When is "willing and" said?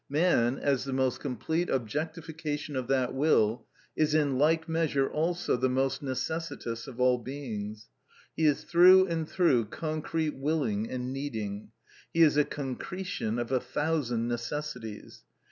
10.35-11.13